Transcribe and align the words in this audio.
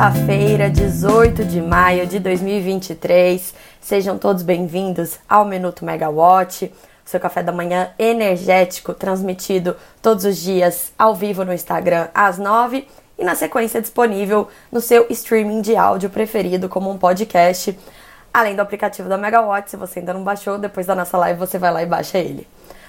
Quinta-feira, 0.00 0.70
18 0.70 1.44
de 1.44 1.60
maio 1.60 2.06
de 2.06 2.18
2023. 2.18 3.54
Sejam 3.82 4.16
todos 4.16 4.42
bem-vindos 4.42 5.18
ao 5.28 5.44
Minuto 5.44 5.84
Megawatt, 5.84 6.72
seu 7.04 7.20
café 7.20 7.42
da 7.42 7.52
manhã 7.52 7.90
energético, 7.98 8.94
transmitido 8.94 9.76
todos 10.00 10.24
os 10.24 10.38
dias 10.38 10.90
ao 10.98 11.14
vivo 11.14 11.44
no 11.44 11.52
Instagram 11.52 12.08
às 12.14 12.38
9 12.38 12.88
e 13.18 13.24
na 13.26 13.34
sequência 13.34 13.78
disponível 13.78 14.48
no 14.72 14.80
seu 14.80 15.04
streaming 15.10 15.60
de 15.60 15.76
áudio 15.76 16.08
preferido, 16.08 16.66
como 16.66 16.90
um 16.90 16.96
podcast, 16.96 17.78
além 18.32 18.56
do 18.56 18.62
aplicativo 18.62 19.06
da 19.06 19.18
Megawatt. 19.18 19.70
Se 19.70 19.76
você 19.76 19.98
ainda 19.98 20.14
não 20.14 20.24
baixou, 20.24 20.56
depois 20.56 20.86
da 20.86 20.94
nossa 20.94 21.18
live 21.18 21.38
você 21.38 21.58
vai 21.58 21.70
lá 21.70 21.82
e 21.82 21.86
baixa 21.86 22.16
ele. 22.16 22.48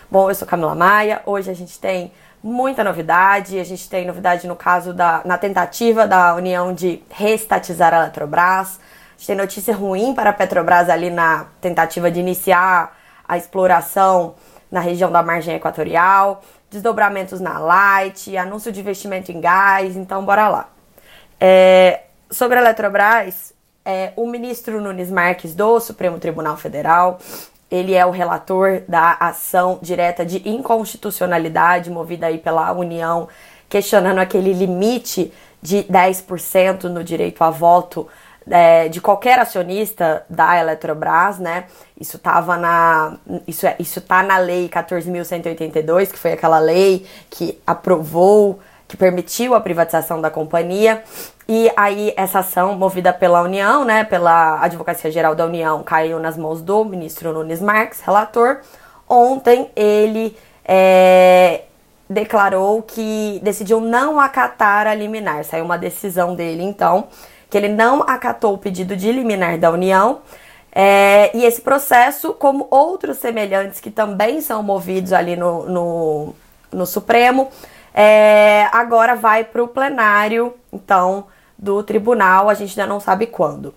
Bom, 0.09 0.29
eu 0.29 0.35
sou 0.35 0.47
Camila 0.47 0.75
Maia. 0.75 1.21
Hoje 1.25 1.51
a 1.51 1.53
gente 1.53 1.77
tem 1.77 2.13
muita 2.43 2.83
novidade. 2.83 3.59
A 3.59 3.63
gente 3.63 3.89
tem 3.89 4.05
novidade 4.05 4.47
no 4.47 4.55
caso 4.55 4.93
da 4.93 5.21
na 5.25 5.37
tentativa 5.37 6.07
da 6.07 6.35
União 6.35 6.73
de 6.73 7.03
reestatizar 7.09 7.93
a 7.93 8.01
Eletrobras. 8.01 8.79
A 8.79 9.17
gente 9.17 9.27
tem 9.27 9.35
notícia 9.35 9.75
ruim 9.75 10.13
para 10.13 10.31
a 10.31 10.33
Petrobras 10.33 10.89
ali 10.89 11.09
na 11.09 11.45
tentativa 11.59 12.09
de 12.09 12.19
iniciar 12.19 12.97
a 13.27 13.37
exploração 13.37 14.35
na 14.71 14.79
região 14.79 15.11
da 15.11 15.21
margem 15.21 15.55
equatorial, 15.55 16.41
desdobramentos 16.69 17.39
na 17.39 17.59
Light, 17.59 18.35
anúncio 18.37 18.71
de 18.71 18.79
investimento 18.79 19.31
em 19.31 19.39
gás, 19.39 19.95
então 19.95 20.25
bora 20.25 20.47
lá. 20.47 20.69
É, 21.39 22.03
sobre 22.29 22.57
a 22.57 22.61
Eletrobras, 22.61 23.53
é, 23.83 24.13
o 24.15 24.25
ministro 24.27 24.79
Nunes 24.79 25.11
Marques 25.11 25.53
do 25.53 25.79
Supremo 25.79 26.19
Tribunal 26.19 26.55
Federal 26.55 27.19
ele 27.71 27.93
é 27.93 28.05
o 28.05 28.11
relator 28.11 28.81
da 28.87 29.15
ação 29.19 29.79
direta 29.81 30.25
de 30.25 30.47
inconstitucionalidade 30.47 31.89
movida 31.89 32.27
aí 32.27 32.37
pela 32.37 32.73
União, 32.73 33.29
questionando 33.69 34.19
aquele 34.19 34.51
limite 34.51 35.31
de 35.61 35.83
10% 35.83 36.83
no 36.83 37.03
direito 37.03 37.41
a 37.43 37.49
voto 37.49 38.07
é, 38.49 38.89
de 38.89 38.99
qualquer 38.99 39.39
acionista 39.39 40.25
da 40.29 40.59
Eletrobras, 40.59 41.39
né? 41.39 41.65
Isso 41.99 42.17
estava 42.17 42.57
na 42.57 43.17
isso 43.47 43.65
é, 43.67 43.75
isso 43.79 44.01
tá 44.01 44.23
na 44.23 44.37
lei 44.37 44.67
14.182, 44.67 46.11
que 46.11 46.17
foi 46.17 46.33
aquela 46.33 46.59
lei 46.59 47.05
que 47.29 47.61
aprovou 47.65 48.59
que 48.91 48.97
permitiu 48.97 49.55
a 49.55 49.61
privatização 49.61 50.19
da 50.19 50.29
companhia. 50.29 51.01
E 51.47 51.71
aí 51.77 52.13
essa 52.17 52.39
ação 52.39 52.75
movida 52.75 53.13
pela 53.13 53.41
União, 53.41 53.85
né, 53.85 54.03
pela 54.03 54.61
Advocacia 54.61 55.09
Geral 55.09 55.33
da 55.33 55.45
União, 55.45 55.81
caiu 55.81 56.19
nas 56.19 56.35
mãos 56.35 56.61
do 56.61 56.83
ministro 56.83 57.31
Nunes 57.31 57.61
Marques, 57.61 58.01
relator. 58.01 58.57
Ontem 59.07 59.71
ele 59.77 60.35
é, 60.65 61.61
declarou 62.09 62.81
que 62.81 63.39
decidiu 63.41 63.79
não 63.79 64.19
acatar 64.19 64.87
a 64.87 64.93
liminar. 64.93 65.45
Saiu 65.45 65.63
uma 65.63 65.77
decisão 65.77 66.35
dele, 66.35 66.61
então, 66.61 67.07
que 67.49 67.57
ele 67.57 67.69
não 67.69 68.01
acatou 68.01 68.55
o 68.55 68.57
pedido 68.57 68.93
de 68.97 69.09
liminar 69.09 69.57
da 69.57 69.71
União. 69.71 70.19
É, 70.69 71.31
e 71.33 71.45
esse 71.45 71.61
processo, 71.61 72.33
como 72.33 72.67
outros 72.69 73.19
semelhantes 73.19 73.79
que 73.79 73.89
também 73.89 74.41
são 74.41 74.61
movidos 74.61 75.13
ali 75.13 75.37
no, 75.37 75.65
no, 75.65 76.35
no 76.73 76.85
Supremo, 76.85 77.49
é, 77.93 78.67
agora 78.71 79.15
vai 79.15 79.43
para 79.43 79.63
o 79.63 79.67
plenário, 79.67 80.53
então, 80.71 81.25
do 81.57 81.83
tribunal, 81.83 82.49
a 82.49 82.53
gente 82.53 82.79
ainda 82.79 82.91
não 82.91 82.99
sabe 82.99 83.27
quando. 83.27 83.73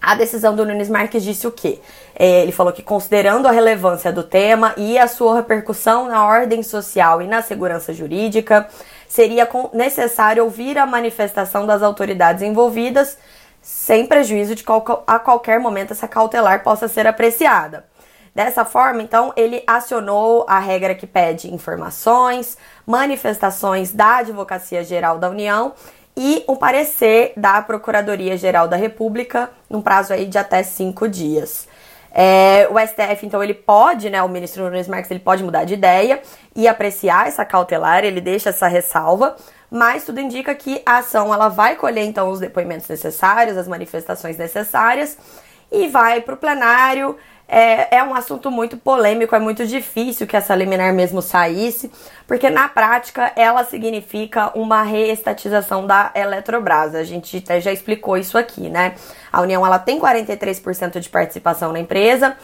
A 0.00 0.14
decisão 0.14 0.54
do 0.54 0.64
Nunes 0.64 0.88
Marques 0.88 1.22
disse 1.22 1.46
o 1.46 1.52
quê? 1.52 1.80
É, 2.14 2.42
ele 2.42 2.52
falou 2.52 2.72
que, 2.72 2.82
considerando 2.82 3.48
a 3.48 3.50
relevância 3.50 4.12
do 4.12 4.22
tema 4.22 4.72
e 4.76 4.98
a 4.98 5.08
sua 5.08 5.36
repercussão 5.36 6.06
na 6.06 6.24
ordem 6.24 6.62
social 6.62 7.20
e 7.20 7.26
na 7.26 7.42
segurança 7.42 7.92
jurídica, 7.92 8.68
seria 9.08 9.48
necessário 9.72 10.44
ouvir 10.44 10.78
a 10.78 10.86
manifestação 10.86 11.66
das 11.66 11.82
autoridades 11.82 12.42
envolvidas, 12.42 13.18
sem 13.60 14.06
prejuízo 14.06 14.54
de 14.54 14.62
qual, 14.62 15.02
a 15.06 15.18
qualquer 15.18 15.58
momento 15.58 15.92
essa 15.92 16.06
cautelar 16.06 16.62
possa 16.62 16.86
ser 16.86 17.06
apreciada. 17.06 17.84
Dessa 18.32 18.64
forma, 18.64 19.02
então, 19.02 19.32
ele 19.34 19.62
acionou 19.66 20.44
a 20.46 20.58
regra 20.58 20.94
que 20.94 21.06
pede 21.06 21.52
informações, 21.52 22.58
manifestações 22.86 23.92
da 23.92 24.18
Advocacia 24.18 24.84
Geral 24.84 25.18
da 25.18 25.28
União 25.28 25.72
e 26.16 26.44
um 26.48 26.56
parecer 26.56 27.32
da 27.36 27.60
Procuradoria 27.60 28.36
Geral 28.36 28.68
da 28.68 28.76
República 28.76 29.50
num 29.68 29.82
prazo 29.82 30.12
aí 30.12 30.24
de 30.24 30.38
até 30.38 30.62
cinco 30.62 31.08
dias. 31.08 31.68
É, 32.18 32.66
o 32.70 32.78
STF, 32.78 33.26
então, 33.26 33.44
ele 33.44 33.52
pode, 33.52 34.08
né, 34.08 34.22
o 34.22 34.28
ministro 34.28 34.64
Nunes 34.64 34.88
Marques, 34.88 35.10
ele 35.10 35.20
pode 35.20 35.44
mudar 35.44 35.64
de 35.64 35.74
ideia 35.74 36.22
e 36.54 36.66
apreciar 36.66 37.28
essa 37.28 37.44
cautelar, 37.44 38.04
ele 38.04 38.22
deixa 38.22 38.48
essa 38.48 38.66
ressalva, 38.66 39.36
mas 39.70 40.04
tudo 40.04 40.18
indica 40.18 40.54
que 40.54 40.80
a 40.86 40.98
ação, 40.98 41.34
ela 41.34 41.48
vai 41.48 41.76
colher, 41.76 42.06
então, 42.06 42.30
os 42.30 42.40
depoimentos 42.40 42.88
necessários, 42.88 43.58
as 43.58 43.68
manifestações 43.68 44.38
necessárias 44.38 45.18
e 45.70 45.88
vai 45.88 46.22
para 46.22 46.32
o 46.32 46.38
plenário, 46.38 47.18
é, 47.48 47.98
é 47.98 48.02
um 48.02 48.14
assunto 48.14 48.50
muito 48.50 48.76
polêmico, 48.76 49.34
é 49.34 49.38
muito 49.38 49.66
difícil 49.66 50.26
que 50.26 50.36
essa 50.36 50.54
liminar 50.54 50.92
mesmo 50.92 51.22
saísse, 51.22 51.90
porque 52.26 52.50
na 52.50 52.68
prática 52.68 53.32
ela 53.36 53.62
significa 53.64 54.50
uma 54.58 54.82
reestatização 54.82 55.86
da 55.86 56.10
Eletrobras. 56.14 56.94
A 56.94 57.04
gente 57.04 57.36
até 57.36 57.60
já 57.60 57.72
explicou 57.72 58.16
isso 58.16 58.36
aqui, 58.36 58.68
né? 58.68 58.96
A 59.32 59.40
União 59.40 59.64
ela 59.64 59.78
tem 59.78 60.00
43% 60.00 60.98
de 60.98 61.08
participação 61.08 61.72
na 61.72 61.78
empresa, 61.78 62.36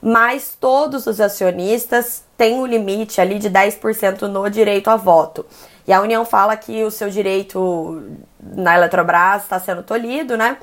mas 0.00 0.56
todos 0.60 1.06
os 1.06 1.20
acionistas 1.20 2.22
têm 2.36 2.54
um 2.54 2.66
limite 2.66 3.20
ali 3.20 3.38
de 3.38 3.50
10% 3.50 4.22
no 4.22 4.48
direito 4.48 4.88
a 4.88 4.96
voto. 4.96 5.44
E 5.86 5.92
a 5.92 6.00
União 6.00 6.24
fala 6.24 6.56
que 6.56 6.84
o 6.84 6.90
seu 6.90 7.10
direito 7.10 8.02
na 8.40 8.76
Eletrobras 8.76 9.42
está 9.42 9.58
sendo 9.58 9.82
tolhido, 9.82 10.36
né? 10.36 10.58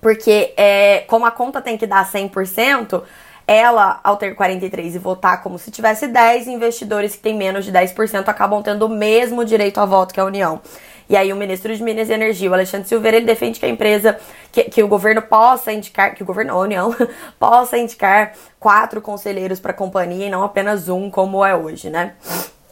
Porque 0.00 0.52
é, 0.56 1.04
como 1.06 1.26
a 1.26 1.30
conta 1.30 1.60
tem 1.60 1.76
que 1.76 1.86
dar 1.86 2.10
100%, 2.10 3.02
ela, 3.46 3.98
ao 4.04 4.16
ter 4.16 4.34
43 4.34 4.94
e 4.94 4.98
votar 4.98 5.42
como 5.42 5.58
se 5.58 5.70
tivesse 5.70 6.06
10, 6.06 6.46
investidores 6.46 7.16
que 7.16 7.22
têm 7.22 7.34
menos 7.34 7.64
de 7.64 7.72
10% 7.72 8.28
acabam 8.28 8.62
tendo 8.62 8.86
o 8.86 8.88
mesmo 8.88 9.44
direito 9.44 9.80
a 9.80 9.86
voto 9.86 10.14
que 10.14 10.20
a 10.20 10.24
União. 10.24 10.60
E 11.08 11.16
aí 11.16 11.32
o 11.32 11.36
ministro 11.36 11.74
de 11.74 11.82
Minas 11.82 12.08
e 12.08 12.12
Energia, 12.12 12.48
o 12.48 12.54
Alexandre 12.54 12.86
Silveira, 12.86 13.16
ele 13.16 13.26
defende 13.26 13.58
que 13.58 13.66
a 13.66 13.68
empresa, 13.68 14.16
que, 14.52 14.62
que 14.62 14.80
o 14.80 14.86
governo 14.86 15.20
possa 15.20 15.72
indicar, 15.72 16.14
que 16.14 16.22
o 16.22 16.26
governo, 16.26 16.52
a 16.52 16.58
União, 16.58 16.94
possa 17.36 17.76
indicar 17.76 18.34
quatro 18.60 19.00
conselheiros 19.00 19.58
para 19.58 19.72
a 19.72 19.74
companhia 19.74 20.28
e 20.28 20.30
não 20.30 20.44
apenas 20.44 20.88
um, 20.88 21.10
como 21.10 21.44
é 21.44 21.52
hoje, 21.52 21.90
né? 21.90 22.14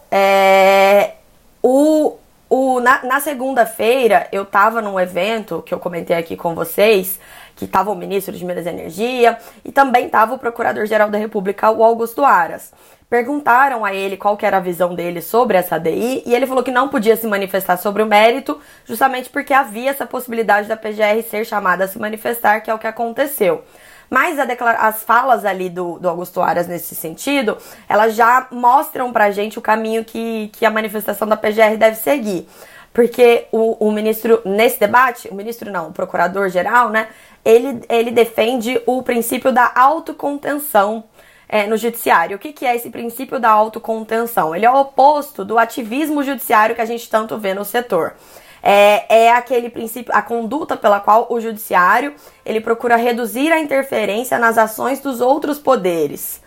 É, 0.09 1.15
o, 1.61 2.17
o, 2.49 2.81
na, 2.81 3.03
na 3.05 3.21
segunda-feira, 3.21 4.27
eu 4.33 4.45
tava 4.45 4.81
num 4.81 4.99
evento 4.99 5.63
que 5.63 5.75
eu 5.75 5.79
comentei 5.79 6.17
aqui 6.17 6.37
com 6.37 6.55
vocês, 6.55 7.19
que 7.55 7.67
tava 7.67 7.91
o 7.91 7.95
ministro 7.95 8.35
de 8.35 8.45
Minas 8.45 8.65
e 8.65 8.69
Energia 8.69 9.37
e 9.65 9.73
também 9.73 10.09
tava 10.09 10.35
o 10.35 10.39
Procurador-Geral 10.39 11.11
da 11.11 11.19
República, 11.19 11.71
o 11.71 11.85
Augusto 11.85 12.25
Aras. 12.25 12.73
Perguntaram 13.11 13.85
a 13.85 13.93
ele 13.93 14.17
qual 14.17 14.37
que 14.37 14.47
era 14.47 14.59
a 14.59 14.61
visão 14.61 14.95
dele 14.95 15.21
sobre 15.21 15.57
essa 15.57 15.79
DI 15.79 16.23
e 16.25 16.35
ele 16.35 16.47
falou 16.47 16.63
que 16.63 16.71
não 16.71 16.89
podia 16.89 17.17
se 17.17 17.27
manifestar 17.27 17.77
sobre 17.77 18.03
o 18.03 18.07
mérito, 18.07 18.59
justamente 18.85 19.29
porque 19.29 19.53
havia 19.53 19.91
essa 19.91 20.07
possibilidade 20.07 20.69
da 20.69 20.77
PGR 20.77 21.23
ser 21.29 21.45
chamada 21.45 21.85
a 21.85 21.89
se 21.89 21.99
manifestar, 21.99 22.61
que 22.61 22.71
é 22.71 22.75
o 22.75 22.79
que 22.79 22.87
aconteceu. 22.87 23.65
Mas 24.11 24.39
as 24.39 25.03
falas 25.03 25.45
ali 25.45 25.69
do, 25.69 25.99
do 25.99 26.09
Augusto 26.09 26.41
Aras 26.41 26.67
nesse 26.67 26.95
sentido, 26.95 27.59
elas 27.89 28.15
já 28.15 28.49
mostram 28.51 29.13
pra 29.13 29.31
gente 29.31 29.59
o 29.59 29.63
caminho 29.63 30.05
que, 30.05 30.49
que 30.55 30.65
a 30.65 30.71
manifestação 30.71 31.29
da 31.29 31.37
PGR 31.37 31.77
deve 31.77 31.97
seguir. 31.97 32.49
Porque 32.93 33.47
o, 33.53 33.87
o 33.87 33.93
ministro, 33.93 34.41
nesse 34.45 34.81
debate, 34.81 35.29
o 35.29 35.35
ministro 35.35 35.71
não, 35.71 35.89
o 35.89 35.93
procurador-geral, 35.93 36.89
né, 36.89 37.09
ele, 37.45 37.83
ele 37.89 38.11
defende 38.11 38.81
o 38.87 39.03
princípio 39.03 39.53
da 39.53 39.71
autocontenção 39.75 41.05
é, 41.49 41.67
no 41.67 41.77
judiciário. 41.77 42.37
O 42.37 42.39
que, 42.39 42.53
que 42.53 42.67
é 42.67 42.75
esse 42.75 42.91
princípio 42.91 43.39
da 43.39 43.51
autocontenção? 43.51 44.55
Ele 44.55 44.67
é 44.67 44.71
o 44.71 44.81
oposto 44.81 45.45
do 45.45 45.59
ativismo 45.59 46.23
judiciário 46.23 46.75
que 46.75 46.81
a 46.81 46.87
gente 46.87 47.09
tanto 47.09 47.39
vê 47.39 47.55
no 47.55 47.65
setor 47.65 48.15
é, 48.63 49.25
é 49.25 49.33
aquele 49.33 49.71
princípio, 49.71 50.15
a 50.15 50.23
conduta 50.23 50.77
pela 50.77 51.01
qual 51.01 51.27
o 51.31 51.41
judiciário 51.41 52.15
ele 52.45 52.61
procura 52.61 52.97
reduzir 52.97 53.53
a 53.53 53.61
interferência 53.61 54.39
nas 54.39 54.59
ações 54.59 55.01
dos 55.01 55.21
outros 55.21 55.59
poderes. 55.59 56.41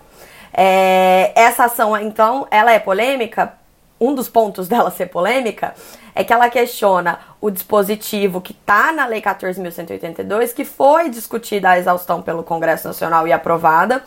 É, 0.54 1.32
essa 1.36 1.66
ação, 1.66 1.98
então, 1.98 2.48
ela 2.52 2.72
é 2.72 2.80
polêmica. 2.80 3.54
Um 4.00 4.14
dos 4.14 4.28
pontos 4.28 4.68
dela 4.70 4.92
ser 4.92 5.08
polêmica 5.08 5.74
é 6.14 6.24
que 6.24 6.34
ela 6.34 6.50
questiona 6.50 7.20
o 7.40 7.50
dispositivo 7.50 8.42
que 8.42 8.52
está 8.52 8.92
na 8.92 9.06
Lei 9.06 9.22
14.182, 9.22 10.54
que 10.54 10.66
foi 10.66 11.10
discutida 11.10 11.70
a 11.70 11.80
exaustão 11.80 12.22
pelo 12.22 12.44
Congresso 12.44 12.88
Nacional 12.88 13.28
e 13.28 13.32
aprovada, 13.32 14.04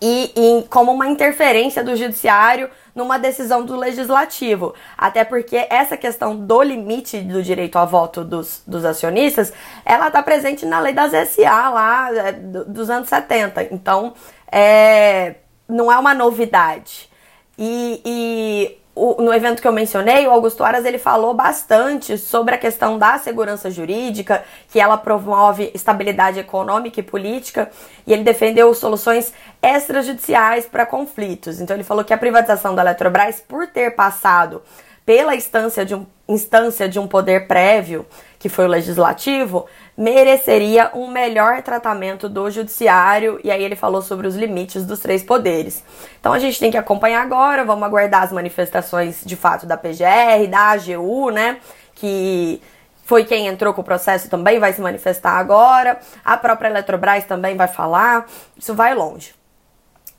e, 0.00 0.32
e 0.36 0.68
como 0.68 0.92
uma 0.92 1.08
interferência 1.08 1.82
do 1.82 1.96
Judiciário 1.96 2.68
numa 2.94 3.18
decisão 3.18 3.64
do 3.64 3.76
legislativo. 3.76 4.74
Até 4.96 5.24
porque 5.24 5.66
essa 5.68 5.96
questão 5.96 6.36
do 6.36 6.62
limite 6.62 7.20
do 7.20 7.42
direito 7.42 7.76
a 7.76 7.84
voto 7.84 8.22
dos, 8.24 8.62
dos 8.66 8.84
acionistas, 8.84 9.52
ela 9.84 10.08
está 10.08 10.22
presente 10.22 10.64
na 10.64 10.78
lei 10.80 10.92
das 10.92 11.12
SA 11.28 11.70
lá 11.70 12.14
é, 12.14 12.32
dos 12.32 12.88
anos 12.90 13.08
70. 13.08 13.68
Então, 13.72 14.14
é, 14.50 15.36
não 15.68 15.90
é 15.90 15.98
uma 15.98 16.14
novidade. 16.14 17.10
E, 17.58 18.00
e 18.04 18.78
o, 18.94 19.20
no 19.20 19.34
evento 19.34 19.60
que 19.60 19.66
eu 19.66 19.72
mencionei, 19.72 20.26
o 20.26 20.30
Augusto 20.30 20.62
Aras 20.62 20.84
ele 20.84 20.98
falou 20.98 21.34
bastante 21.34 22.16
sobre 22.16 22.54
a 22.54 22.58
questão 22.58 22.96
da 22.96 23.18
segurança 23.18 23.70
jurídica, 23.70 24.44
que 24.68 24.78
ela 24.78 24.96
promove 24.96 25.70
estabilidade 25.74 26.38
econômica 26.38 27.00
e 27.00 27.02
política, 27.02 27.70
e 28.06 28.12
ele 28.12 28.22
defendeu 28.22 28.72
soluções 28.72 29.32
extrajudiciais 29.60 30.66
para 30.66 30.86
conflitos. 30.86 31.60
Então 31.60 31.76
ele 31.76 31.84
falou 31.84 32.04
que 32.04 32.14
a 32.14 32.18
privatização 32.18 32.74
da 32.74 32.82
Eletrobras, 32.82 33.40
por 33.40 33.66
ter 33.66 33.94
passado 33.94 34.62
pela 35.04 35.34
instância 35.34 35.84
de 35.84 35.94
um, 35.94 36.06
instância 36.28 36.88
de 36.88 36.98
um 36.98 37.06
poder 37.06 37.46
prévio, 37.46 38.06
que 38.38 38.48
foi 38.48 38.64
o 38.64 38.68
legislativo, 38.68 39.66
mereceria 39.96 40.90
um 40.94 41.10
melhor 41.10 41.62
tratamento 41.62 42.28
do 42.28 42.50
judiciário, 42.50 43.40
e 43.44 43.50
aí 43.50 43.62
ele 43.62 43.76
falou 43.76 44.02
sobre 44.02 44.26
os 44.26 44.34
limites 44.34 44.84
dos 44.84 45.00
três 45.00 45.22
poderes. 45.22 45.84
Então 46.18 46.32
a 46.32 46.38
gente 46.38 46.58
tem 46.58 46.70
que 46.70 46.76
acompanhar 46.76 47.22
agora, 47.22 47.64
vamos 47.64 47.84
aguardar 47.84 48.22
as 48.22 48.32
manifestações 48.32 49.22
de 49.24 49.36
fato 49.36 49.66
da 49.66 49.76
PGR, 49.76 50.46
da 50.50 50.72
AGU, 50.72 51.30
né, 51.30 51.58
que 51.94 52.60
foi 53.04 53.24
quem 53.24 53.46
entrou 53.46 53.74
com 53.74 53.82
o 53.82 53.84
processo 53.84 54.30
também 54.30 54.58
vai 54.58 54.72
se 54.72 54.80
manifestar 54.80 55.32
agora, 55.32 55.98
a 56.24 56.36
própria 56.36 56.68
Eletrobras 56.68 57.24
também 57.24 57.56
vai 57.56 57.68
falar, 57.68 58.26
isso 58.56 58.74
vai 58.74 58.94
longe. 58.94 59.34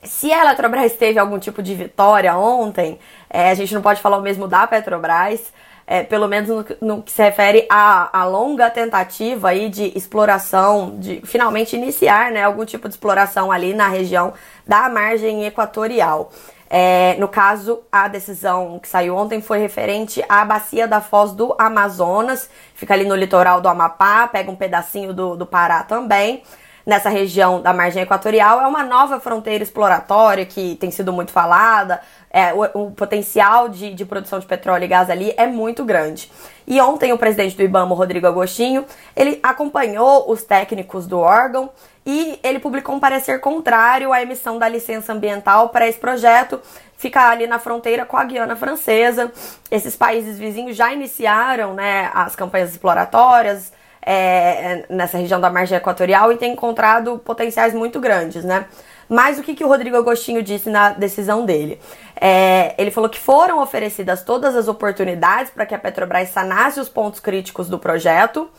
Se 0.04 0.32
a 0.32 0.42
Eletrobras 0.42 0.94
teve 0.94 1.18
algum 1.18 1.40
tipo 1.40 1.64
de 1.64 1.74
vitória 1.74 2.38
ontem, 2.38 3.00
é, 3.28 3.50
a 3.50 3.56
gente 3.56 3.74
não 3.74 3.82
pode 3.82 4.02
falar 4.02 4.18
o 4.18 4.22
mesmo 4.22 4.48
da 4.48 4.68
Petrobras, 4.68 5.52
é, 5.88 6.04
pelo 6.04 6.28
menos 6.28 6.50
no, 6.50 6.66
no, 6.82 7.04
que 7.04 7.12
se 7.12 7.22
refere 7.22 7.66
à, 7.70 8.20
à 8.20 8.26
longa 8.26 8.70
tentativa 8.70 9.50
aí 9.50 9.70
de 9.70 9.96
exploração, 9.96 10.96
de 10.98 11.22
finalmente 11.24 11.76
iniciar 11.76 12.32
né, 12.32 12.44
algum 12.44 12.66
tipo 12.66 12.88
de 12.88 12.96
exploração 12.96 13.52
ali 13.52 13.74
na 13.74 13.88
região 13.88 14.34
da 14.66 14.90
margem 14.90 15.46
equatorial. 15.46 16.32
É, 16.68 17.16
no 17.20 17.28
caso, 17.28 17.82
a 17.92 18.08
decisão 18.08 18.80
que 18.80 18.88
saiu 18.88 19.16
ontem 19.16 19.40
foi 19.40 19.60
referente 19.60 20.24
à 20.28 20.44
bacia 20.44 20.88
da 20.88 21.00
Foz 21.00 21.32
do 21.32 21.56
Amazonas, 21.60 22.50
fica 22.74 22.94
ali 22.96 23.06
no 23.06 23.16
litoral 23.16 23.62
do 23.62 23.68
Amapá, 23.68 24.28
pega 24.28 24.50
um 24.50 24.56
pedacinho 24.56 25.14
do, 25.14 25.36
do 25.36 25.46
Pará 25.46 25.84
também 25.84 26.42
nessa 26.86 27.10
região 27.10 27.62
da 27.62 27.74
margem 27.74 28.04
equatorial 28.04 28.62
é 28.62 28.68
uma 28.68 28.84
nova 28.84 29.20
fronteira 29.20 29.64
exploratória 29.64 30.46
que 30.46 30.76
tem 30.76 30.92
sido 30.92 31.12
muito 31.12 31.32
falada. 31.32 32.00
É, 32.30 32.54
o, 32.54 32.88
o 32.88 32.92
potencial 32.92 33.70
de, 33.70 33.94
de 33.94 34.06
produção 34.06 34.40
de 34.40 34.46
petróleo 34.46 34.84
e 34.84 34.88
gás 34.88 35.10
ali 35.10 35.34
é 35.38 35.48
muito 35.48 35.84
grande. 35.84 36.32
E 36.68 36.80
ontem 36.82 37.14
o 37.14 37.18
presidente 37.18 37.56
do 37.56 37.64
IBAMA, 37.64 37.96
Rodrigo 37.96 38.28
Agostinho, 38.28 38.86
ele 39.16 39.40
acompanhou 39.42 40.30
os 40.30 40.44
técnicos 40.44 41.08
do 41.08 41.20
órgão 41.20 41.70
e 42.06 42.40
ele 42.44 42.60
publicou 42.60 42.94
um 42.94 43.00
parecer 43.00 43.40
contrário 43.40 44.14
à 44.14 44.22
emissão 44.22 44.60
da 44.60 44.70
licença 44.70 45.12
ambiental 45.12 45.70
para 45.70 45.88
esse 45.88 45.98
projeto. 45.98 46.62
Fica 46.98 47.30
ali 47.30 47.48
na 47.48 47.58
fronteira 47.58 48.06
com 48.06 48.16
a 48.16 48.24
Guiana 48.24 48.56
Francesa. 48.56 49.32
Esses 49.72 49.96
países 49.96 50.38
vizinhos 50.38 50.78
já 50.78 50.94
iniciaram 50.94 51.74
né, 51.74 52.12
as 52.14 52.36
campanhas 52.36 52.72
exploratórias, 52.72 53.72
é, 54.06 54.86
nessa 54.88 55.18
região 55.18 55.42
da 55.42 55.50
margem 55.50 55.78
equatorial 55.78 56.32
e 56.32 56.38
tem 56.38 56.54
encontrado 56.54 57.18
potenciais 57.18 57.74
muito 57.74 58.00
grandes, 58.00 58.44
né? 58.44 58.66
Mas 59.10 59.38
o 59.38 59.44
que, 59.44 59.56
que 59.56 59.64
o 59.64 59.68
Rodrigo 59.68 59.98
Agostinho 59.98 60.42
disse 60.42 60.70
na 60.70 60.90
decisão 60.90 61.46
dele? 61.46 61.80
É, 62.20 62.74
ele 62.78 62.92
falou 62.92 63.10
que 63.10 63.20
foram 63.20 63.62
oferecidas 63.62 64.24
todas 64.24 64.56
as 64.56 64.68
oportunidades 64.68 65.52
para 65.52 65.66
que 65.66 65.76
a 65.76 65.80
Petrobras 65.80 66.30
sanasse 66.30 66.80
os 66.80 66.90
pontos 66.90 67.20
críticos 67.20 67.68
do 67.68 67.78
projeto, 67.78 68.50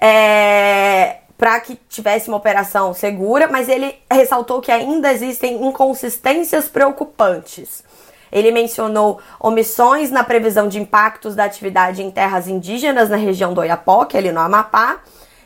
é, 0.00 1.18
para 1.36 1.60
que 1.60 1.78
tivesse 1.88 2.28
uma 2.28 2.36
operação 2.36 2.94
segura, 2.94 3.48
mas 3.48 3.68
ele 3.68 3.94
ressaltou 4.10 4.60
que 4.60 4.70
ainda 4.70 5.12
existem 5.12 5.66
inconsistências 5.66 6.68
preocupantes. 6.68 7.84
Ele 8.32 8.50
mencionou 8.50 9.20
omissões 9.38 10.10
na 10.10 10.24
previsão 10.24 10.66
de 10.68 10.80
impactos 10.80 11.34
da 11.34 11.44
atividade 11.44 12.02
em 12.02 12.10
terras 12.10 12.48
indígenas 12.48 13.10
na 13.10 13.16
região 13.16 13.52
do 13.52 13.60
Oiapoque, 13.60 14.16
ali 14.16 14.32
no 14.32 14.40
Amapá, 14.40 15.00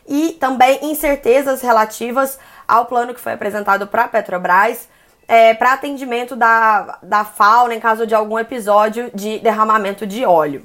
e 0.07 0.31
também 0.33 0.79
incertezas 0.83 1.61
relativas 1.61 2.39
ao 2.67 2.87
plano 2.87 3.13
que 3.13 3.21
foi 3.21 3.33
apresentado 3.33 3.87
para 3.89 4.05
a 4.05 4.09
Petrobras 4.09 4.89
é, 5.29 5.55
para 5.55 5.73
atendimento 5.73 6.37
da, 6.37 6.99
da 7.03 7.25
fauna 7.25 7.75
em 7.75 7.81
caso 7.81 8.07
de 8.07 8.15
algum 8.15 8.39
episódio 8.39 9.11
de 9.15 9.39
derramamento 9.41 10.07
de 10.07 10.25
óleo. 10.25 10.65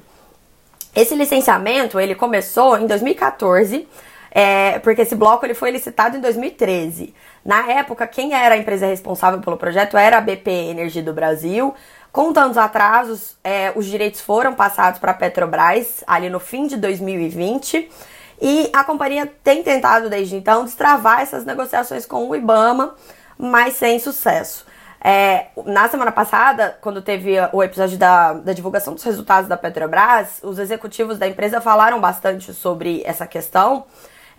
Esse 0.94 1.14
licenciamento 1.14 1.98
ele 1.98 2.14
começou 2.14 2.78
em 2.78 2.86
2014, 2.86 3.88
é, 4.30 4.78
porque 4.80 5.02
esse 5.02 5.14
bloco 5.14 5.44
ele 5.44 5.54
foi 5.54 5.70
licitado 5.70 6.16
em 6.16 6.20
2013. 6.20 7.14
Na 7.44 7.66
época, 7.72 8.06
quem 8.06 8.34
era 8.34 8.54
a 8.54 8.58
empresa 8.58 8.86
responsável 8.86 9.40
pelo 9.40 9.56
projeto 9.56 9.96
era 9.96 10.18
a 10.18 10.20
BP 10.20 10.50
Energia 10.50 11.02
do 11.02 11.12
Brasil. 11.12 11.74
Com 12.12 12.30
tantos 12.30 12.58
atrasos, 12.58 13.36
é, 13.42 13.72
os 13.74 13.86
direitos 13.86 14.20
foram 14.20 14.54
passados 14.54 15.00
para 15.00 15.12
a 15.12 15.14
Petrobras 15.14 16.04
ali 16.06 16.28
no 16.28 16.38
fim 16.38 16.66
de 16.66 16.76
2020 16.76 17.90
e 18.38 18.70
a 18.70 18.84
companhia 18.84 19.32
tem 19.42 19.62
tentado 19.62 20.10
desde 20.10 20.36
então 20.36 20.64
destravar 20.64 21.22
essas 21.22 21.46
negociações 21.46 22.04
com 22.04 22.28
o 22.28 22.36
IBAMA, 22.36 22.94
mas 23.38 23.76
sem 23.76 23.98
sucesso. 23.98 24.66
É, 25.02 25.46
na 25.64 25.88
semana 25.88 26.12
passada, 26.12 26.76
quando 26.82 27.00
teve 27.00 27.34
o 27.50 27.62
episódio 27.62 27.96
da, 27.96 28.34
da 28.34 28.52
divulgação 28.52 28.92
dos 28.92 29.02
resultados 29.02 29.48
da 29.48 29.56
Petrobras, 29.56 30.38
os 30.42 30.58
executivos 30.58 31.18
da 31.18 31.26
empresa 31.26 31.62
falaram 31.62 31.98
bastante 31.98 32.52
sobre 32.52 33.02
essa 33.06 33.26
questão. 33.26 33.86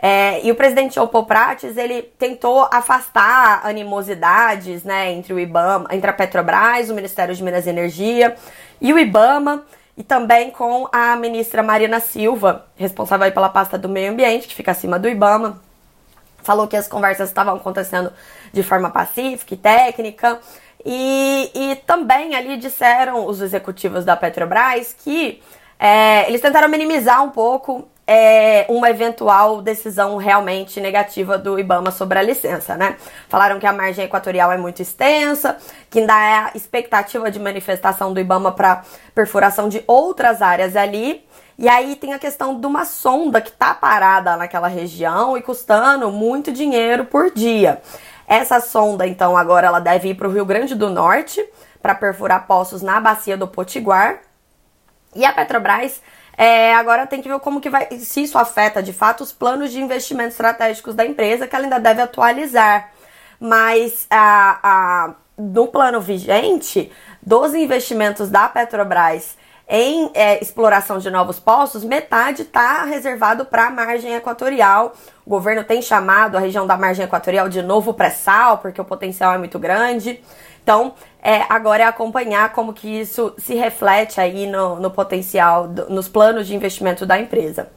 É, 0.06 0.46
e 0.46 0.52
o 0.52 0.56
presidente 0.56 1.00
Prates, 1.26 1.78
ele 1.78 2.02
tentou 2.02 2.68
afastar 2.70 3.66
animosidades, 3.66 4.84
né, 4.84 5.14
entre 5.14 5.34
o 5.34 5.40
IBAMA, 5.40 5.88
entre 5.92 6.10
a 6.10 6.14
Petrobras, 6.14 6.90
o 6.90 6.94
Ministério 6.94 7.34
de 7.34 7.42
Minas 7.42 7.66
e 7.66 7.70
Energia 7.70 8.36
e 8.82 8.92
o 8.92 9.00
IBAMA, 9.00 9.64
e 9.96 10.04
também 10.04 10.52
com 10.52 10.90
a 10.92 11.16
ministra 11.16 11.64
Marina 11.64 12.02
Silva, 12.02 12.66
responsável 12.76 13.32
pela 13.32 13.48
pasta 13.48 13.78
do 13.78 13.88
meio 13.88 14.12
ambiente, 14.12 14.46
que 14.46 14.54
fica 14.54 14.72
acima 14.72 15.00
do 15.00 15.08
IBAMA. 15.08 15.62
Falou 16.40 16.68
que 16.68 16.76
as 16.76 16.90
conversas 16.90 17.30
estavam 17.30 17.56
acontecendo 17.56 18.12
de 18.52 18.62
forma 18.62 18.90
pacífica 18.90 19.54
e 19.54 19.58
técnica. 19.58 20.38
E, 20.86 21.50
e 21.56 21.76
também 21.88 22.36
ali 22.36 22.58
disseram 22.58 23.26
os 23.26 23.40
executivos 23.40 24.04
da 24.04 24.18
Petrobras 24.18 24.94
que 25.02 25.42
é, 25.80 26.28
eles 26.28 26.42
tentaram 26.42 26.68
minimizar 26.68 27.24
um 27.24 27.30
pouco 27.30 27.88
é, 28.06 28.66
uma 28.68 28.90
eventual 28.90 29.62
decisão 29.62 30.18
realmente 30.18 30.82
negativa 30.82 31.38
do 31.38 31.58
IBAMA 31.58 31.92
sobre 31.92 32.20
a 32.20 32.22
licença, 32.22 32.76
né? 32.76 32.98
Falaram 33.30 33.60
que 33.60 33.66
a 33.66 33.72
margem 33.72 34.06
equatorial 34.06 34.52
é 34.52 34.58
muito 34.58 34.82
extensa, 34.82 35.58
que 35.90 36.00
ainda 36.00 36.14
é 36.14 36.52
expectativa 36.56 37.32
de 37.32 37.40
manifestação 37.40 38.14
do 38.14 38.20
IBAMA 38.20 38.52
para 38.52 38.84
perfuração 39.16 39.70
de 39.70 39.84
outras 39.88 40.42
áreas 40.42 40.76
ali. 40.76 41.26
E 41.58 41.70
aí 41.70 41.96
tem 41.96 42.14
a 42.14 42.20
questão 42.20 42.60
de 42.60 42.66
uma 42.66 42.84
sonda 42.84 43.40
que 43.40 43.50
está 43.50 43.74
parada 43.74 44.36
naquela 44.36 44.68
região 44.68 45.38
e 45.38 45.42
custando 45.42 46.12
muito 46.12 46.52
dinheiro 46.52 47.06
por 47.06 47.32
dia. 47.32 47.82
Essa 48.28 48.60
sonda, 48.60 49.06
então, 49.08 49.38
agora 49.38 49.68
ela 49.68 49.80
deve 49.80 50.10
ir 50.10 50.16
para 50.16 50.28
o 50.28 50.32
Rio 50.32 50.46
Grande 50.46 50.76
do 50.76 50.90
Norte 50.90 51.44
para 51.82 51.94
perfurar 51.94 52.48
poços 52.48 52.82
na 52.82 53.00
bacia 53.00 53.38
do 53.38 53.48
Potiguar. 53.48 54.20
E 55.16 55.24
a 55.24 55.32
Petrobras 55.32 56.02
é, 56.38 56.74
agora 56.74 57.06
tem 57.06 57.22
que 57.22 57.30
ver 57.30 57.40
como 57.40 57.62
que 57.62 57.70
vai, 57.70 57.88
se 58.00 58.24
isso 58.24 58.38
afeta 58.38 58.82
de 58.82 58.92
fato 58.92 59.22
os 59.22 59.32
planos 59.32 59.72
de 59.72 59.80
investimento 59.80 60.30
estratégicos 60.30 60.96
da 60.96 61.06
empresa, 61.06 61.48
que 61.48 61.56
ela 61.56 61.66
ainda 61.66 61.80
deve 61.80 62.02
atualizar. 62.02 62.90
Mas 63.40 64.08
a, 64.10 64.60
a, 64.64 65.14
no 65.38 65.68
plano 65.68 66.02
vigente, 66.02 66.92
dos 67.22 67.54
investimentos 67.54 68.30
da 68.30 68.48
Petrobras 68.48 69.38
em 69.68 70.12
é, 70.14 70.42
exploração 70.42 71.00
de 71.00 71.10
novos 71.10 71.40
poços, 71.40 71.84
metade 71.84 72.42
está 72.42 72.84
reservado 72.84 73.46
para 73.46 73.68
a 73.68 73.70
margem 73.70 74.14
equatorial. 74.14 74.94
O 75.26 75.30
governo 75.30 75.64
tem 75.64 75.82
chamado 75.82 76.36
a 76.36 76.40
região 76.40 76.68
da 76.68 76.78
margem 76.78 77.06
equatorial 77.06 77.48
de 77.48 77.62
novo 77.62 77.94
pré-sal, 77.94 78.58
porque 78.58 78.82
o 78.82 78.86
potencial 78.86 79.34
é 79.34 79.38
muito 79.38 79.58
grande. 79.58 80.22
Então, 80.64 80.94
é, 81.22 81.44
agora 81.50 81.84
é 81.84 81.86
acompanhar 81.86 82.54
como 82.54 82.74
que 82.74 82.88
isso 82.88 83.34
se 83.38 83.54
reflete 83.54 84.20
aí 84.20 84.48
no, 84.48 84.80
no 84.80 84.90
potencial, 84.90 85.68
do, 85.68 85.90
nos 85.90 86.08
planos 86.08 86.48
de 86.48 86.56
investimento 86.56 87.06
da 87.06 87.20
empresa. 87.20 87.68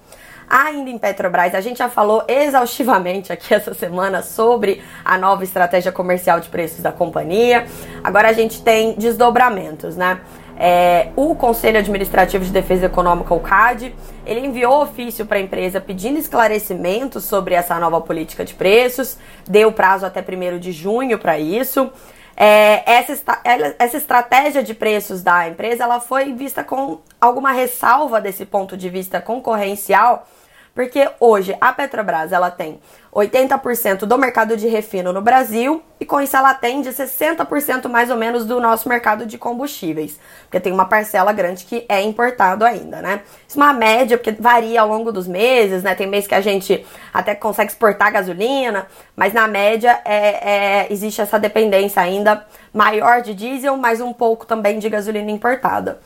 Ainda 0.48 0.88
em 0.88 0.96
Petrobras, 0.96 1.56
a 1.56 1.60
gente 1.60 1.78
já 1.78 1.88
falou 1.88 2.24
exaustivamente 2.28 3.32
aqui 3.32 3.52
essa 3.54 3.74
semana 3.74 4.22
sobre 4.22 4.80
a 5.04 5.18
nova 5.18 5.42
estratégia 5.42 5.90
comercial 5.90 6.38
de 6.38 6.48
preços 6.48 6.80
da 6.80 6.92
companhia. 6.92 7.66
Agora 8.04 8.28
a 8.28 8.32
gente 8.32 8.62
tem 8.62 8.94
desdobramentos, 8.94 9.96
né? 9.96 10.20
É, 10.58 11.08
o 11.16 11.34
Conselho 11.34 11.78
Administrativo 11.78 12.42
de 12.42 12.50
Defesa 12.50 12.86
Econômica, 12.86 13.34
o 13.34 13.40
CAD, 13.40 13.94
ele 14.24 14.40
enviou 14.40 14.82
ofício 14.82 15.26
para 15.26 15.36
a 15.36 15.40
empresa 15.40 15.82
pedindo 15.82 16.18
esclarecimentos 16.18 17.24
sobre 17.24 17.54
essa 17.54 17.78
nova 17.78 18.00
política 18.00 18.42
de 18.42 18.54
preços, 18.54 19.18
deu 19.46 19.70
prazo 19.70 20.06
até 20.06 20.20
1 20.20 20.58
de 20.58 20.72
junho 20.72 21.18
para 21.18 21.38
isso. 21.38 21.90
É, 22.36 22.82
essa, 22.90 23.40
essa 23.78 23.96
estratégia 23.96 24.62
de 24.62 24.74
preços 24.74 25.22
da 25.22 25.48
empresa 25.48 25.84
ela 25.84 26.00
foi 26.00 26.34
vista 26.34 26.62
com 26.62 26.98
alguma 27.18 27.50
ressalva 27.50 28.20
desse 28.20 28.44
ponto 28.44 28.76
de 28.76 28.90
vista 28.90 29.22
concorrencial, 29.22 30.28
Porque 30.76 31.08
hoje 31.18 31.56
a 31.58 31.72
Petrobras 31.72 32.32
ela 32.32 32.50
tem 32.50 32.78
80% 33.10 34.00
do 34.00 34.18
mercado 34.18 34.58
de 34.58 34.68
refino 34.68 35.10
no 35.10 35.22
Brasil 35.22 35.82
e 35.98 36.04
com 36.04 36.20
isso 36.20 36.36
ela 36.36 36.50
atende 36.50 36.90
60% 36.90 37.88
mais 37.88 38.10
ou 38.10 38.16
menos 38.18 38.44
do 38.44 38.60
nosso 38.60 38.86
mercado 38.86 39.24
de 39.24 39.38
combustíveis, 39.38 40.20
porque 40.42 40.60
tem 40.60 40.70
uma 40.70 40.84
parcela 40.84 41.32
grande 41.32 41.64
que 41.64 41.86
é 41.88 42.02
importado 42.02 42.62
ainda, 42.62 43.00
né? 43.00 43.22
Isso 43.48 43.58
é 43.58 43.62
uma 43.62 43.72
média, 43.72 44.18
porque 44.18 44.32
varia 44.32 44.82
ao 44.82 44.88
longo 44.88 45.10
dos 45.10 45.26
meses, 45.26 45.82
né? 45.82 45.94
Tem 45.94 46.06
mês 46.06 46.26
que 46.26 46.34
a 46.34 46.42
gente 46.42 46.84
até 47.10 47.34
consegue 47.34 47.72
exportar 47.72 48.12
gasolina, 48.12 48.86
mas 49.16 49.32
na 49.32 49.48
média 49.48 49.98
é, 50.04 50.82
é, 50.82 50.92
existe 50.92 51.22
essa 51.22 51.38
dependência 51.38 52.02
ainda 52.02 52.46
maior 52.70 53.22
de 53.22 53.32
diesel, 53.32 53.78
mas 53.78 54.02
um 54.02 54.12
pouco 54.12 54.44
também 54.44 54.78
de 54.78 54.90
gasolina 54.90 55.30
importada. 55.30 55.98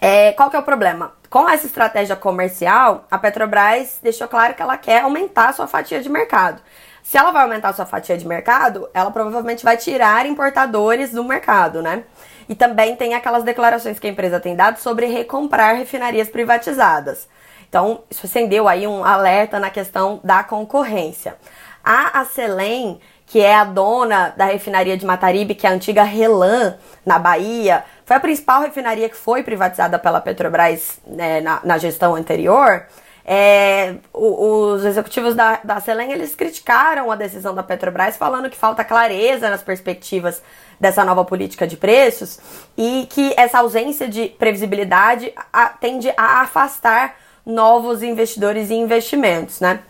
É, 0.00 0.32
qual 0.32 0.48
que 0.48 0.56
é 0.56 0.58
o 0.58 0.62
problema? 0.62 1.12
Com 1.28 1.48
essa 1.48 1.66
estratégia 1.66 2.14
comercial, 2.14 3.04
a 3.10 3.18
Petrobras 3.18 3.98
deixou 4.02 4.28
claro 4.28 4.54
que 4.54 4.62
ela 4.62 4.78
quer 4.78 5.02
aumentar 5.02 5.48
a 5.48 5.52
sua 5.52 5.66
fatia 5.66 6.00
de 6.00 6.08
mercado. 6.08 6.62
Se 7.02 7.18
ela 7.18 7.32
vai 7.32 7.42
aumentar 7.42 7.70
a 7.70 7.72
sua 7.72 7.86
fatia 7.86 8.16
de 8.16 8.26
mercado, 8.26 8.88
ela 8.94 9.10
provavelmente 9.10 9.64
vai 9.64 9.76
tirar 9.76 10.26
importadores 10.26 11.10
do 11.10 11.24
mercado, 11.24 11.82
né? 11.82 12.04
E 12.48 12.54
também 12.54 12.96
tem 12.96 13.14
aquelas 13.14 13.42
declarações 13.42 13.98
que 13.98 14.06
a 14.06 14.10
empresa 14.10 14.38
tem 14.38 14.54
dado 14.54 14.78
sobre 14.78 15.06
recomprar 15.06 15.76
refinarias 15.76 16.28
privatizadas. 16.28 17.28
Então, 17.68 18.02
isso 18.10 18.24
acendeu 18.26 18.68
aí 18.68 18.86
um 18.86 19.04
alerta 19.04 19.58
na 19.58 19.68
questão 19.68 20.20
da 20.22 20.42
concorrência. 20.42 21.36
A 21.84 22.20
Acelen, 22.20 23.00
que 23.26 23.40
é 23.40 23.54
a 23.54 23.64
dona 23.64 24.32
da 24.36 24.46
refinaria 24.46 24.96
de 24.96 25.04
Mataribe, 25.04 25.54
que 25.54 25.66
é 25.66 25.70
a 25.70 25.72
antiga 25.74 26.02
Relan, 26.02 26.76
na 27.04 27.18
Bahia, 27.18 27.84
foi 28.08 28.16
a 28.16 28.20
principal 28.20 28.62
refinaria 28.62 29.06
que 29.06 29.14
foi 29.14 29.42
privatizada 29.42 29.98
pela 29.98 30.18
Petrobras 30.18 30.98
né, 31.06 31.42
na, 31.42 31.60
na, 31.62 31.76
gestão 31.76 32.14
anterior. 32.14 32.86
É, 33.22 33.96
os 34.14 34.82
executivos 34.82 35.34
da, 35.34 35.60
da 35.62 35.78
Selem, 35.78 36.10
eles 36.10 36.34
criticaram 36.34 37.10
a 37.12 37.16
decisão 37.16 37.54
da 37.54 37.62
Petrobras, 37.62 38.16
falando 38.16 38.48
que 38.48 38.56
falta 38.56 38.82
clareza 38.82 39.50
nas 39.50 39.62
perspectivas 39.62 40.42
dessa 40.80 41.04
nova 41.04 41.22
política 41.22 41.66
de 41.66 41.76
preços 41.76 42.40
e 42.78 43.06
que 43.10 43.34
essa 43.36 43.58
ausência 43.58 44.08
de 44.08 44.30
previsibilidade 44.38 45.30
a, 45.52 45.68
tende 45.68 46.10
a 46.16 46.40
afastar 46.40 47.14
novos 47.44 48.02
investidores 48.02 48.70
e 48.70 48.74
investimentos, 48.74 49.60
né? 49.60 49.80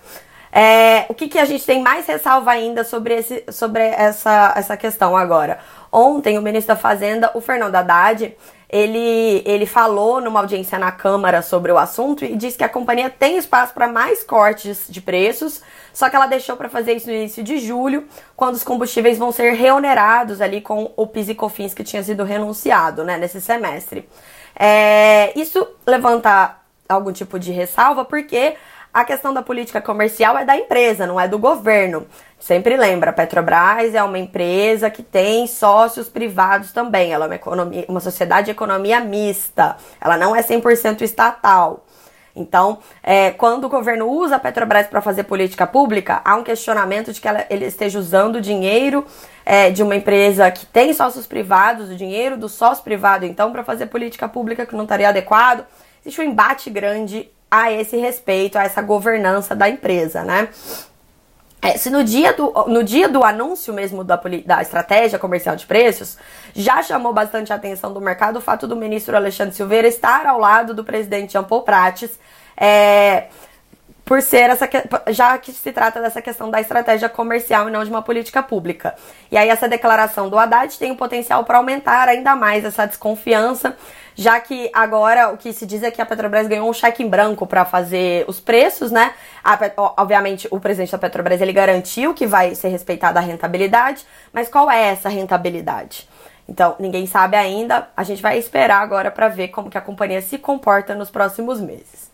É, 0.51 1.07
o 1.09 1.15
que, 1.15 1.29
que 1.29 1.39
a 1.39 1.45
gente 1.45 1.65
tem 1.65 1.81
mais 1.83 2.07
ressalva 2.07 2.51
ainda 2.51 2.83
sobre, 2.83 3.15
esse, 3.15 3.45
sobre 3.53 3.83
essa, 3.83 4.55
essa 4.57 4.77
questão 4.77 5.17
agora? 5.17 5.61
Ontem, 5.91 6.39
o 6.39 6.43
ministro 6.43 6.75
da 6.75 6.81
Fazenda, 6.81 7.31
o 7.35 7.41
Fernando 7.41 7.75
Haddad, 7.75 8.37
ele, 8.69 9.43
ele 9.47 9.65
falou 9.65 10.21
numa 10.21 10.41
audiência 10.41 10.79
na 10.79 10.93
Câmara 10.93 11.41
sobre 11.41 11.73
o 11.73 11.79
assunto 11.79 12.25
e 12.25 12.37
disse 12.37 12.59
que 12.59 12.65
a 12.65 12.69
companhia 12.69 13.09
tem 13.09 13.39
espaço 13.39 13.73
para 13.73 13.89
mais 13.89 14.23
cortes 14.23 14.87
de 14.89 15.01
preços, 15.01 15.63
só 15.93 16.11
que 16.11 16.17
ela 16.17 16.27
deixou 16.27 16.57
para 16.57 16.69
fazer 16.69 16.93
isso 16.93 17.07
no 17.07 17.15
início 17.15 17.43
de 17.43 17.59
julho, 17.59 18.07
quando 18.37 18.55
os 18.55 18.65
combustíveis 18.65 19.17
vão 19.19 19.33
ser 19.33 19.55
reonerados 19.55 20.41
ali 20.41 20.61
com 20.61 20.93
o 20.97 21.07
PIS 21.07 21.31
e 21.31 21.35
COFINS 21.35 21.73
que 21.73 21.83
tinha 21.83 22.03
sido 22.03 22.25
renunciado 22.25 23.05
né, 23.05 23.17
nesse 23.17 23.41
semestre. 23.41 24.07
É, 24.55 25.33
isso 25.39 25.67
levanta 25.87 26.57
algum 26.87 27.13
tipo 27.13 27.39
de 27.39 27.53
ressalva 27.53 28.05
porque 28.05 28.55
a 28.93 29.05
questão 29.05 29.35
da 29.35 29.43
política 29.43 29.81
comercial 29.81 30.37
é 30.39 30.45
da 30.45 30.57
empresa, 30.57 31.07
não 31.07 31.21
é 31.21 31.29
do 31.29 31.39
governo. 31.39 32.07
Sempre 32.39 32.77
lembra, 32.77 33.11
a 33.11 33.13
Petrobras 33.13 33.95
é 33.95 34.03
uma 34.03 34.19
empresa 34.19 34.91
que 34.91 35.03
tem 35.03 35.47
sócios 35.47 36.09
privados 36.09 36.73
também. 36.73 37.13
Ela 37.13 37.27
é 37.27 37.29
uma, 37.29 37.35
economia, 37.35 37.85
uma 37.89 38.01
sociedade 38.01 38.47
de 38.47 38.51
economia 38.53 39.01
mista. 39.01 39.77
Ela 40.01 40.17
não 40.17 40.35
é 40.35 40.43
100% 40.43 41.03
estatal. 41.03 41.85
Então, 42.35 42.79
é, 43.03 43.33
quando 43.33 43.65
o 43.65 43.69
governo 43.69 44.07
usa 44.09 44.37
a 44.37 44.39
Petrobras 44.39 44.87
para 44.87 45.03
fazer 45.03 45.25
política 45.25 45.67
pública, 45.67 46.21
há 46.25 46.37
um 46.37 46.45
questionamento 46.45 47.13
de 47.13 47.21
que 47.21 47.27
ela, 47.27 47.45
ele 47.51 47.67
esteja 47.67 47.99
usando 47.99 48.37
o 48.37 48.41
dinheiro 48.41 49.05
é, 49.45 49.71
de 49.71 49.83
uma 49.83 49.97
empresa 49.97 50.49
que 50.51 50.65
tem 50.65 50.93
sócios 50.93 51.27
privados, 51.27 51.91
o 51.91 51.97
dinheiro 51.97 52.37
do 52.37 52.49
sócio 52.49 52.85
privado, 52.85 53.27
então, 53.27 53.51
para 53.51 53.65
fazer 53.65 53.87
política 53.87 54.29
pública 54.29 54.65
que 54.65 54.77
não 54.77 54.85
estaria 54.85 55.09
adequado. 55.09 55.67
Existe 56.01 56.21
um 56.21 56.25
embate 56.25 56.71
grande 56.71 57.29
a 57.51 57.73
esse 57.73 57.97
respeito, 57.97 58.59
a 58.59 58.65
essa 58.65 58.83
governança 58.83 59.55
da 59.55 59.69
empresa, 59.69 60.23
né? 60.23 60.49
É, 61.61 61.77
se 61.77 61.91
no 61.91 62.05
dia, 62.05 62.33
do, 62.33 62.53
no 62.69 62.85
dia 62.85 63.09
do 63.09 63.25
anúncio 63.25 63.75
mesmo 63.75 64.05
da, 64.05 64.21
da 64.47 64.63
estratégia 64.63 65.19
comercial 65.19 65.57
de 65.57 65.67
preços, 65.67 66.17
já 66.55 66.83
chamou 66.83 67.13
bastante 67.13 67.53
a 67.53 67.57
atenção 67.57 67.93
do 67.93 68.01
mercado 68.01 68.37
o 68.37 68.41
fato 68.41 68.67
do 68.69 68.77
ministro 68.77 69.17
Alexandre 69.17 69.55
Silveira 69.55 69.89
estar 69.89 70.25
ao 70.25 70.39
lado 70.39 70.73
do 70.73 70.85
presidente 70.85 71.33
Jean 71.33 71.43
Paul 71.43 71.63
Prates, 71.63 72.17
é, 72.57 73.25
por 74.05 74.23
ser 74.23 74.51
essa 74.51 74.69
já 75.09 75.37
que 75.37 75.53
se 75.53 75.73
trata 75.73 76.01
dessa 76.01 76.23
questão 76.23 76.49
da 76.49 76.61
estratégia 76.61 77.09
comercial 77.09 77.69
e 77.69 77.73
não 77.73 77.83
de 77.83 77.91
uma 77.91 78.03
política 78.03 78.43
pública. 78.43 78.95
E 79.31 79.37
aí 79.37 79.49
essa 79.49 79.69
declaração 79.69 80.31
do 80.31 80.39
Haddad 80.39 80.79
tem 80.79 80.93
o 80.93 80.97
potencial 80.97 81.45
para 81.45 81.59
aumentar 81.59 82.09
ainda 82.09 82.37
mais 82.37 82.65
essa 82.65 82.87
desconfiança 82.87 83.77
já 84.19 84.41
que 84.41 84.69
agora 84.75 85.33
o 85.33 85.37
que 85.37 85.53
se 85.53 85.65
diz 85.65 85.81
é 85.81 85.93
que 85.93 86.03
a 86.03 86.05
Petrobras 86.05 86.49
ganhou 86.49 86.69
um 86.69 86.73
cheque 86.73 87.05
em 87.05 87.09
branco 87.09 87.47
para 87.47 87.65
fazer 87.65 88.25
os 88.27 88.41
preços, 88.41 88.91
né? 88.91 89.15
A, 89.45 89.57
obviamente, 89.97 90.49
o 90.51 90.59
presidente 90.59 90.91
da 90.91 90.99
Petrobras 90.99 91.41
ele 91.41 91.53
garantiu 91.53 92.13
que 92.13 92.27
vai 92.27 92.53
ser 92.57 92.67
respeitada 92.67 93.21
a 93.21 93.23
rentabilidade, 93.23 94.05
mas 94.33 94.49
qual 94.49 94.69
é 94.69 94.89
essa 94.89 95.09
rentabilidade? 95.09 96.09
Então, 96.49 96.75
ninguém 96.81 97.07
sabe 97.07 97.37
ainda. 97.37 97.91
A 97.97 98.03
gente 98.03 98.21
vai 98.21 98.37
esperar 98.37 98.83
agora 98.83 99.09
para 99.09 99.29
ver 99.29 99.49
como 99.49 99.71
que 99.71 99.79
a 99.79 99.81
companhia 99.81 100.21
se 100.21 100.37
comporta 100.37 100.97
nos 100.97 101.11
próximos 101.11 101.61
meses. 101.61 102.11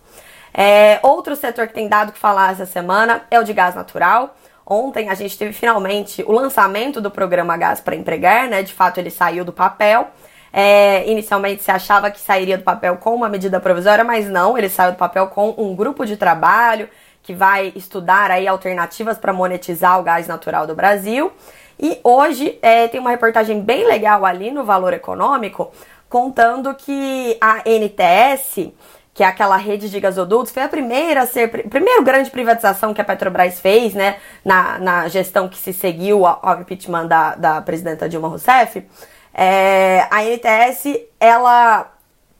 É, 0.53 1.01
outro 1.03 1.35
setor 1.35 1.69
que 1.69 1.73
tem 1.73 1.89
dado 1.89 2.13
que 2.13 2.19
falar 2.19 2.53
essa 2.53 2.67
semana 2.67 3.23
é 3.31 3.41
o 3.41 3.45
de 3.45 3.55
gás 3.55 3.75
natural. 3.75 4.37
Ontem 4.67 5.09
a 5.09 5.15
gente 5.15 5.39
teve 5.39 5.55
finalmente 5.55 6.23
o 6.27 6.33
lançamento 6.33 7.01
do 7.01 7.11
programa 7.11 7.57
Gás 7.57 7.81
para 7.81 7.97
Empregar, 7.97 8.47
né? 8.51 8.63
De 8.63 8.75
fato, 8.75 8.99
ele 8.99 9.11
saiu 9.11 9.43
do 9.43 9.55
papel. 9.55 10.11
É, 10.57 11.11
inicialmente 11.11 11.65
se 11.65 11.71
achava 11.73 12.13
que 12.13 12.21
sairia 12.21 12.57
do 12.57 12.63
papel 12.63 12.97
com 12.99 13.13
uma 13.13 13.29
medida 13.29 13.59
provisória, 13.59 14.05
mas 14.05 14.29
não, 14.29 14.57
ele 14.57 14.69
saiu 14.69 14.93
do 14.93 14.97
papel 14.97 15.27
com 15.27 15.53
um 15.59 15.75
grupo 15.75 16.07
de 16.07 16.17
trabalho 16.17 16.89
que 17.25 17.35
vai 17.35 17.73
estudar 17.75 18.31
aí 18.31 18.47
alternativas 18.47 19.19
para 19.19 19.33
monetizar 19.33 19.99
o 19.99 20.05
gás 20.05 20.29
natural 20.29 20.65
do 20.65 20.73
Brasil. 20.73 21.33
E 21.77 21.99
hoje 22.05 22.57
é, 22.63 22.87
tem 22.87 23.01
uma 23.01 23.11
reportagem 23.11 23.61
bem 23.63 23.85
legal 23.85 24.25
ali 24.25 24.53
no 24.53 24.63
Valor 24.63 24.93
Econômico, 24.93 25.73
contando 26.09 26.73
que 26.75 27.37
a 27.41 27.69
NTS, 27.69 28.73
que 29.13 29.25
é 29.25 29.27
aquela 29.27 29.57
rede 29.57 29.91
de 29.91 29.99
gasodutos, 29.99 30.53
foi 30.53 30.63
a 30.63 30.69
primeira 30.69 31.23
a 31.23 31.27
ser, 31.27 31.49
primeira 31.69 32.01
grande 32.01 32.31
privatização 32.31 32.95
que 32.95 33.01
a 33.01 33.05
Petrobras 33.05 33.59
fez, 33.59 33.93
né, 33.93 34.19
na, 34.45 34.79
na 34.79 35.09
gestão 35.09 35.49
que 35.49 35.57
se 35.57 35.73
seguiu 35.73 36.25
ao, 36.25 36.39
ao 36.43 36.61
impeachment 36.61 37.09
da, 37.09 37.35
da 37.35 37.61
presidenta 37.61 38.09
Dilma 38.09 38.29
Rousseff. 38.29 38.87
É, 39.35 40.07
a 40.11 40.23
NTS, 40.23 41.09
ela 41.19 41.91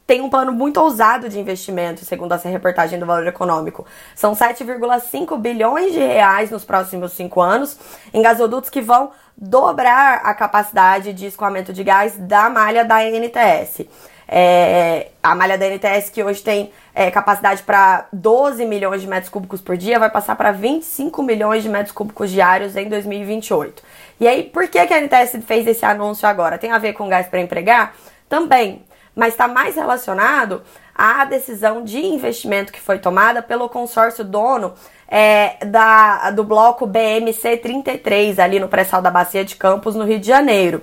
tem 0.07 0.21
um 0.21 0.29
plano 0.29 0.53
muito 0.53 0.81
ousado 0.81 1.29
de 1.29 1.41
investimento, 1.41 2.05
segundo 2.05 2.33
essa 2.33 2.49
reportagem 2.49 2.99
do 2.99 3.07
Valor 3.07 3.27
Econômico. 3.27 3.87
São 4.15 4.35
7,5 4.35 5.39
bilhões 5.39 5.93
de 5.93 5.99
reais 5.99 6.51
nos 6.51 6.65
próximos 6.65 7.13
cinco 7.13 7.41
anos 7.41 7.79
em 8.13 8.21
gasodutos 8.21 8.71
que 8.71 8.83
vão 8.83 9.13
dobrar 9.37 10.21
a 10.23 10.35
capacidade 10.35 11.13
de 11.13 11.27
escoamento 11.27 11.73
de 11.73 11.83
gás 11.83 12.17
da 12.17 12.49
malha 12.51 12.85
da 12.85 13.03
NTS. 13.03 13.87
É, 14.27 15.09
a 15.23 15.35
malha 15.35 15.59
da 15.59 15.67
NTS, 15.67 16.11
que 16.11 16.23
hoje 16.23 16.43
tem 16.43 16.71
é, 16.95 17.11
capacidade 17.11 17.63
para 17.63 18.07
12 18.13 18.65
milhões 18.65 19.03
de 19.03 19.07
metros 19.07 19.31
cúbicos 19.31 19.61
por 19.61 19.77
dia, 19.77 19.99
vai 19.99 20.11
passar 20.11 20.35
para 20.37 20.51
25 20.51 21.23
milhões 21.23 21.63
de 21.63 21.69
metros 21.69 21.93
cúbicos 21.93 22.31
diários 22.31 22.77
em 22.77 22.89
2028. 22.89 23.83
E 24.21 24.29
aí, 24.29 24.45
por 24.45 24.69
que, 24.69 24.87
que 24.87 24.95
a 24.95 25.01
NTS 25.01 25.43
fez 25.47 25.67
esse 25.67 25.85
anúncio 25.85 26.29
agora? 26.29 26.59
Tem 26.59 26.71
a 26.71 26.79
ver 26.79 26.93
com 26.93 27.09
gás 27.09 27.27
para 27.27 27.41
empregar? 27.41 27.95
Também, 28.29 28.85
mas 29.15 29.35
está 29.35 29.49
mais 29.49 29.75
relacionado 29.77 30.63
à 30.95 31.25
decisão 31.25 31.83
de 31.83 31.99
investimento 31.99 32.73
que 32.73 32.81
foi 32.81 32.99
tomada 32.99 33.43
pelo 33.43 33.69
consórcio 33.69 34.25
dono 34.25 34.75
é, 35.09 35.65
da, 35.67 36.31
do 36.31 36.45
bloco 36.45 36.87
BMC 36.87 37.57
33, 37.59 38.39
ali 38.39 38.61
no 38.61 38.69
pré-sal 38.69 39.03
da 39.03 39.11
Bacia 39.11 39.45
de 39.45 39.57
Campos, 39.57 39.95
no 39.95 40.05
Rio 40.05 40.21
de 40.21 40.27
Janeiro. 40.27 40.83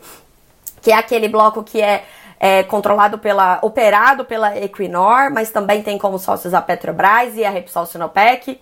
Que 0.82 0.92
é 0.92 0.96
aquele 0.96 1.28
bloco 1.30 1.64
que 1.64 1.82
é 1.82 2.04
é, 2.44 2.64
controlado 2.64 3.20
pela, 3.20 3.60
operado 3.62 4.26
pela 4.26 4.58
Equinor, 4.58 5.30
mas 5.32 5.52
também 5.52 5.84
tem 5.84 5.96
como 6.00 6.18
sócios 6.18 6.56
a 6.56 6.62
Petrobras 6.62 7.38
e 7.38 7.46
a 7.46 7.52
Repsol 7.52 7.86
Sinopec, 7.86 8.60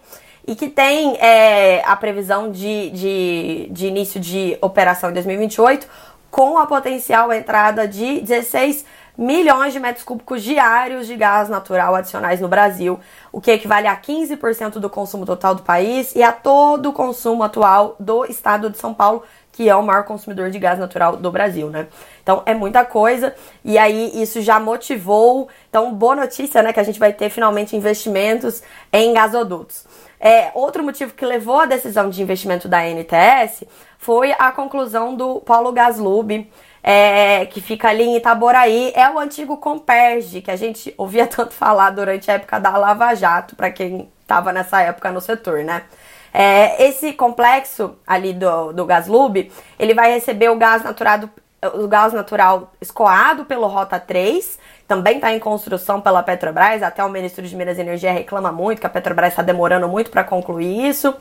e 0.48 0.56
que 0.56 0.70
tem 0.70 1.16
é, 1.18 1.84
a 1.86 1.96
previsão 1.96 2.52
de, 2.52 2.90
de, 2.92 3.68
de 3.72 3.88
início 3.88 4.20
de 4.20 4.58
operação 4.62 5.10
em 5.10 5.14
2028, 5.14 5.88
com 6.32 6.58
a 6.58 6.66
potencial 6.66 7.32
entrada 7.34 7.88
de 7.88 8.22
16 8.22 8.86
milhões 9.20 9.74
de 9.74 9.82
metros 9.82 10.06
cúbicos 10.06 10.42
diários 10.42 11.06
de 11.06 11.16
gás 11.18 11.50
natural 11.50 11.94
adicionais 11.94 12.40
no 12.40 12.48
Brasil, 12.48 12.98
o 13.34 13.42
que 13.42 13.52
equivale 13.52 13.86
a 13.86 13.98
15% 13.98 14.80
do 14.80 14.90
consumo 14.90 15.26
total 15.26 15.54
do 15.54 15.62
país 15.62 16.16
e 16.16 16.24
a 16.24 16.32
todo 16.32 16.90
o 16.90 16.94
consumo 16.94 17.44
atual 17.44 17.98
do 18.00 18.24
estado 18.26 18.70
de 18.70 18.78
São 18.78 18.94
Paulo, 18.94 19.24
que 19.52 19.68
é 19.68 19.76
o 19.76 19.84
maior 19.84 20.06
consumidor 20.06 20.50
de 20.50 20.58
gás 20.58 20.80
natural 20.80 21.18
do 21.18 21.30
Brasil, 21.30 21.70
né? 21.70 21.88
Então 22.24 22.42
é 22.46 22.54
muita 22.54 22.86
coisa 22.86 23.36
e 23.66 23.78
aí 23.78 24.10
isso 24.22 24.42
já 24.42 24.58
motivou. 24.58 25.50
Então, 25.70 25.94
boa 25.94 26.16
notícia, 26.16 26.64
né? 26.64 26.72
Que 26.72 26.80
a 26.80 26.84
gente 26.84 26.98
vai 26.98 27.12
ter 27.12 27.30
finalmente 27.30 27.76
investimentos 27.76 28.64
em 28.94 29.14
gasodutos. 29.14 29.86
É, 30.20 30.52
outro 30.54 30.84
motivo 30.84 31.14
que 31.14 31.26
levou 31.26 31.60
a 31.60 31.66
decisão 31.66 32.10
de 32.10 32.22
investimento 32.22 32.68
da 32.68 32.84
NTS 32.84 33.64
foi 33.98 34.34
a 34.38 34.52
conclusão 34.52 35.16
do 35.16 35.40
Paulo 35.40 35.72
Gaslub, 35.72 36.52
é, 36.84 37.46
que 37.46 37.62
fica 37.62 37.90
ali 37.90 38.04
em 38.04 38.18
Itaboraí, 38.18 38.92
é 38.96 39.10
o 39.10 39.20
antigo 39.20 39.58
Comperge, 39.58 40.42
que 40.42 40.52
a 40.52 40.56
gente 40.56 40.94
ouvia 40.98 41.26
tanto 41.28 41.54
falar 41.54 41.92
durante 41.92 42.30
a 42.30 42.36
época 42.36 42.60
da 42.60 42.78
Lava 42.78 43.14
Jato, 43.16 43.56
para 43.56 43.72
quem 43.72 44.10
estava 44.22 44.52
nessa 44.52 44.82
época 44.82 45.12
no 45.12 45.22
setor, 45.22 45.64
né? 45.64 45.84
É, 46.32 46.86
esse 46.88 47.14
complexo 47.14 47.98
ali 48.06 48.34
do, 48.34 48.72
do 48.72 48.86
Gaslub, 48.86 49.52
ele 49.80 49.94
vai 49.94 50.14
receber 50.14 50.50
o 50.50 50.56
gás 50.56 50.84
naturado, 50.84 51.30
o 51.74 51.88
gás 51.88 52.14
natural 52.14 52.72
escoado 52.80 53.46
pelo 53.46 53.68
Rota 53.68 54.00
3, 54.00 54.58
também 54.88 55.16
está 55.16 55.34
em 55.34 55.40
construção 55.40 56.02
pela 56.02 56.24
Petrobras, 56.24 56.82
até 56.82 57.04
o 57.04 57.10
ministro 57.10 57.46
de 57.46 57.56
Minas 57.56 57.78
e 57.78 57.82
Energia 57.82 58.12
reclama 58.12 58.52
muito 58.52 58.80
que 58.80 58.88
a 58.88 58.90
Petrobras 58.90 59.30
está 59.30 59.44
demorando 59.44 59.88
muito 59.88 60.10
para 60.10 60.24
concluir 60.24 60.88
isso. 60.88 61.14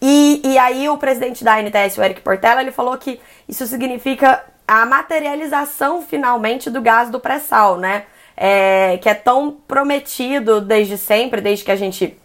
E, 0.00 0.40
e 0.44 0.58
aí 0.58 0.88
o 0.88 0.96
presidente 0.96 1.42
da 1.42 1.56
ANTS, 1.56 1.98
o 1.98 2.02
Eric 2.02 2.20
Portela, 2.20 2.60
ele 2.60 2.70
falou 2.70 2.96
que 2.96 3.20
isso 3.48 3.66
significa 3.66 4.44
a 4.66 4.86
materialização 4.86 6.02
finalmente 6.02 6.70
do 6.70 6.80
gás 6.80 7.10
do 7.10 7.18
pré-sal, 7.18 7.76
né? 7.78 8.04
É, 8.36 8.98
que 8.98 9.08
é 9.08 9.14
tão 9.14 9.50
prometido 9.66 10.60
desde 10.60 10.96
sempre, 10.96 11.40
desde 11.40 11.64
que 11.64 11.72
a 11.72 11.76
gente 11.76 12.16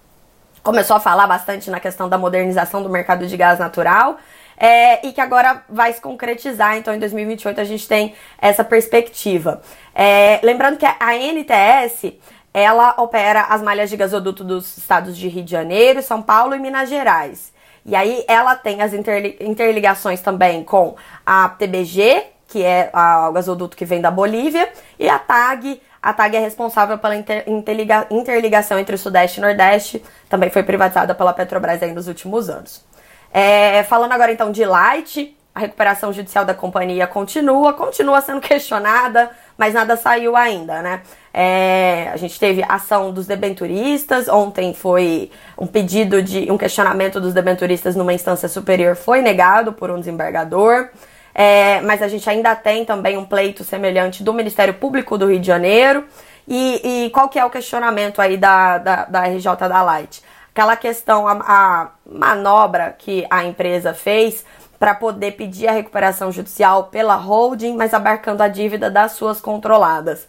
começou 0.62 0.96
a 0.96 1.00
falar 1.00 1.26
bastante 1.26 1.72
na 1.72 1.80
questão 1.80 2.08
da 2.08 2.20
modernização 2.20 2.84
do 2.84 2.90
mercado 2.90 3.26
de 3.26 3.36
gás 3.36 3.58
natural 3.58 4.20
é, 4.64 5.06
e 5.06 5.12
que 5.12 5.20
agora 5.20 5.62
vai 5.68 5.92
se 5.92 6.00
concretizar. 6.00 6.78
Então, 6.78 6.96
em 6.96 7.00
2028 7.00 7.60
a 7.60 7.66
gente 7.66 7.86
tem 7.86 8.16
essa 8.42 8.64
perspectiva. 8.64 9.62
É, 9.94 10.40
lembrando 10.42 10.78
que 10.78 10.86
a 10.86 11.18
NTS 11.18 12.14
ela 12.54 12.96
opera 12.98 13.42
as 13.50 13.62
malhas 13.62 13.90
de 13.90 13.98
gasoduto 13.98 14.42
dos 14.42 14.78
estados 14.78 15.18
de 15.18 15.28
Rio 15.28 15.44
de 15.44 15.52
Janeiro, 15.52 16.02
São 16.02 16.22
Paulo 16.22 16.56
e 16.56 16.60
Minas 16.60 16.88
Gerais. 16.88 17.52
E 17.86 17.94
aí 17.94 18.24
ela 18.26 18.56
tem 18.56 18.82
as 18.82 18.94
interligações 18.94 20.22
também 20.22 20.64
com 20.64 20.96
a 21.26 21.50
TBG, 21.50 22.24
que 22.48 22.64
é 22.64 22.90
a, 22.94 23.28
o 23.28 23.34
gasoduto 23.34 23.76
que 23.76 23.84
vem 23.84 24.00
da 24.00 24.10
Bolívia, 24.10 24.72
e 24.98 25.10
a 25.10 25.20
TAG. 25.20 25.82
A 26.02 26.14
TAG 26.14 26.38
é 26.38 26.40
responsável 26.40 26.98
pela 26.98 27.18
inter, 27.18 27.44
interliga, 27.48 28.08
interligação 28.10 28.80
entre 28.80 28.96
o 28.96 28.98
Sudeste 28.98 29.40
e 29.40 29.42
Nordeste, 29.42 30.02
também 30.30 30.50
foi 30.50 30.64
privatizada 30.64 31.14
pela 31.14 31.34
Petrobras 31.34 31.84
aí 31.84 31.92
nos 31.92 32.08
últimos 32.08 32.50
anos. 32.50 32.93
É, 33.34 33.82
falando 33.84 34.12
agora 34.12 34.32
então 34.32 34.52
de 34.52 34.64
Light, 34.64 35.36
a 35.56 35.60
recuperação 35.60 36.14
judicial 36.14 36.46
da 36.46 36.54
companhia 36.54 37.08
continua, 37.08 37.74
continua 37.74 38.22
sendo 38.22 38.40
questionada, 38.42 39.32
mas 39.58 39.74
nada 39.74 39.98
saiu 39.98 40.36
ainda, 40.36 40.82
né? 40.84 41.02
É, 41.34 42.12
a 42.14 42.18
gente 42.18 42.40
teve 42.40 42.64
ação 42.70 43.12
dos 43.12 43.26
debenturistas, 43.26 44.28
ontem 44.28 44.74
foi 44.74 45.32
um 45.58 45.66
pedido 45.66 46.22
de 46.22 46.52
um 46.52 46.58
questionamento 46.58 47.20
dos 47.20 47.34
debenturistas 47.34 47.96
numa 47.96 48.14
instância 48.14 48.48
superior, 48.48 48.96
foi 48.96 49.22
negado 49.22 49.74
por 49.74 49.90
um 49.90 50.00
desembargador. 50.00 50.90
É, 51.36 51.82
mas 51.82 52.04
a 52.04 52.08
gente 52.08 52.30
ainda 52.30 52.56
tem 52.56 52.86
também 52.86 53.18
um 53.18 53.26
pleito 53.26 53.64
semelhante 53.64 54.24
do 54.24 54.32
Ministério 54.32 54.76
Público 54.76 55.18
do 55.18 55.26
Rio 55.26 55.40
de 55.40 55.48
Janeiro. 55.48 56.06
E, 56.48 57.06
e 57.06 57.10
qual 57.10 57.30
que 57.30 57.40
é 57.40 57.46
o 57.46 57.50
questionamento 57.50 58.22
aí 58.22 58.38
da, 58.38 58.78
da, 58.78 59.06
da 59.06 59.22
RJ 59.24 59.56
da 59.68 59.82
Light? 59.82 60.22
Aquela 60.54 60.78
questão, 60.78 61.28
a, 61.28 61.34
a 61.42 61.90
manobra 62.06 62.96
que 62.98 63.26
a 63.30 63.44
empresa 63.44 63.92
fez 63.92 64.46
para 64.78 64.94
poder 64.94 65.32
pedir 65.32 65.68
a 65.68 65.72
recuperação 65.72 66.32
judicial 66.32 66.86
pela 66.86 67.16
holding, 67.16 67.76
mas 67.76 67.94
abarcando 67.94 68.44
a 68.44 68.48
dívida 68.48 68.92
das 68.92 69.14
suas 69.14 69.42
controladas, 69.42 70.28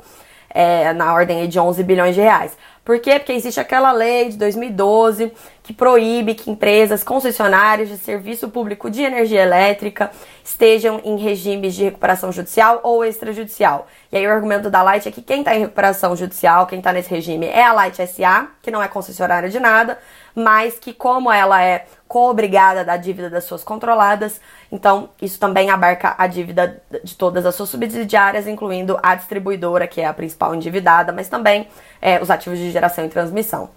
é, 0.48 0.94
na 0.94 1.12
ordem 1.12 1.46
de 1.46 1.60
11 1.60 1.82
bilhões 1.82 2.14
de 2.14 2.22
reais. 2.22 2.56
Por 2.82 2.98
quê? 3.00 3.18
Porque 3.18 3.32
existe 3.32 3.60
aquela 3.60 3.92
lei 3.92 4.30
de 4.30 4.38
2012 4.38 5.30
que 5.64 5.72
proíbe 5.72 6.34
que 6.34 6.50
empresas 6.50 7.02
concessionárias 7.02 7.88
de 7.88 7.96
serviço 7.96 8.50
público 8.50 8.90
de 8.90 9.00
energia 9.00 9.40
elétrica 9.40 10.10
estejam 10.44 11.00
em 11.02 11.16
regimes 11.16 11.74
de 11.74 11.84
recuperação 11.84 12.30
judicial 12.30 12.80
ou 12.82 13.02
extrajudicial. 13.02 13.88
E 14.12 14.18
aí 14.18 14.26
o 14.26 14.30
argumento 14.30 14.68
da 14.68 14.82
Light 14.82 15.08
é 15.08 15.10
que 15.10 15.22
quem 15.22 15.38
está 15.38 15.56
em 15.56 15.60
recuperação 15.60 16.14
judicial, 16.14 16.66
quem 16.66 16.80
está 16.80 16.92
nesse 16.92 17.08
regime 17.08 17.46
é 17.46 17.64
a 17.64 17.72
Light 17.72 17.96
SA, 18.06 18.48
que 18.60 18.70
não 18.70 18.82
é 18.82 18.88
concessionária 18.88 19.48
de 19.48 19.58
nada, 19.58 19.98
mas 20.34 20.78
que 20.78 20.92
como 20.92 21.32
ela 21.32 21.62
é 21.62 21.86
co-obrigada 22.06 22.84
da 22.84 22.98
dívida 22.98 23.30
das 23.30 23.44
suas 23.44 23.64
controladas, 23.64 24.42
então 24.70 25.08
isso 25.20 25.40
também 25.40 25.70
abarca 25.70 26.14
a 26.18 26.26
dívida 26.26 26.82
de 27.02 27.14
todas 27.14 27.46
as 27.46 27.54
suas 27.54 27.70
subsidiárias, 27.70 28.46
incluindo 28.46 28.98
a 29.02 29.14
distribuidora, 29.14 29.86
que 29.86 30.02
é 30.02 30.06
a 30.06 30.12
principal 30.12 30.54
endividada, 30.54 31.10
mas 31.10 31.26
também 31.26 31.68
é, 32.02 32.20
os 32.20 32.30
ativos 32.30 32.58
de 32.58 32.70
geração 32.70 33.06
e 33.06 33.08
transmissão. 33.08 33.70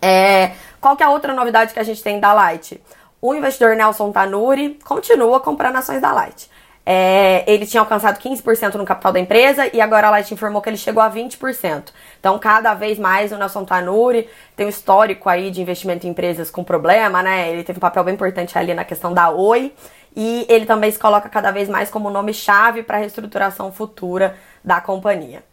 É, 0.00 0.52
qual 0.80 0.96
que 0.96 1.02
é 1.02 1.06
a 1.06 1.10
outra 1.10 1.34
novidade 1.34 1.72
que 1.74 1.80
a 1.80 1.84
gente 1.84 2.02
tem 2.02 2.18
da 2.18 2.32
Light? 2.32 2.80
O 3.20 3.34
investidor 3.34 3.76
Nelson 3.76 4.10
Tanuri 4.12 4.78
continua 4.84 5.40
comprando 5.40 5.76
ações 5.76 6.00
da 6.00 6.12
Light. 6.12 6.50
É, 6.86 7.44
ele 7.46 7.66
tinha 7.66 7.82
alcançado 7.82 8.18
15% 8.18 8.74
no 8.74 8.84
capital 8.84 9.12
da 9.12 9.20
empresa 9.20 9.68
e 9.72 9.80
agora 9.80 10.08
a 10.08 10.10
Light 10.10 10.32
informou 10.32 10.62
que 10.62 10.70
ele 10.70 10.78
chegou 10.78 11.02
a 11.02 11.10
20%. 11.10 11.92
Então, 12.18 12.38
cada 12.38 12.72
vez 12.74 12.98
mais 12.98 13.30
o 13.30 13.36
Nelson 13.36 13.64
Tanuri 13.64 14.28
tem 14.56 14.66
um 14.66 14.70
histórico 14.70 15.28
aí 15.28 15.50
de 15.50 15.60
investimento 15.60 16.06
em 16.06 16.10
empresas 16.10 16.50
com 16.50 16.64
problema, 16.64 17.22
né? 17.22 17.50
Ele 17.50 17.62
teve 17.62 17.78
um 17.78 17.80
papel 17.80 18.02
bem 18.02 18.14
importante 18.14 18.58
ali 18.58 18.72
na 18.72 18.84
questão 18.84 19.12
da 19.12 19.30
Oi 19.30 19.72
e 20.16 20.46
ele 20.48 20.64
também 20.66 20.90
se 20.90 20.98
coloca 20.98 21.28
cada 21.28 21.50
vez 21.50 21.68
mais 21.68 21.90
como 21.90 22.10
nome-chave 22.10 22.82
para 22.82 22.96
a 22.96 23.00
reestruturação 23.00 23.70
futura 23.70 24.36
da 24.64 24.80
companhia. 24.80 25.44